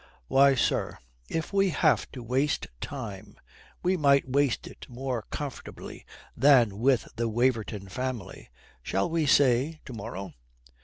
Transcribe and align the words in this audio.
"Why, 0.27 0.55
sir, 0.55 0.97
if 1.29 1.53
we 1.53 1.69
have 1.69 2.11
to 2.13 2.23
waste 2.23 2.65
time, 2.79 3.37
we 3.83 3.97
might 3.97 4.27
waste 4.27 4.65
it 4.65 4.87
more 4.89 5.25
comfortably 5.29 6.07
than 6.35 6.79
with 6.79 7.07
the 7.17 7.29
Waverton 7.29 7.87
family. 7.87 8.49
Shall 8.81 9.11
we 9.11 9.27
say 9.27 9.79
to 9.85 9.93
morrow?" 9.93 10.33